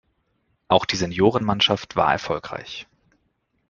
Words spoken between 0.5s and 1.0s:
Auch die